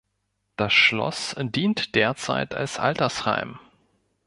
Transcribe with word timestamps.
Das 0.55 0.73
Schloss 0.73 1.35
dient 1.39 1.93
derzeit 1.93 2.55
als 2.55 2.79
Altersheim. 2.79 3.59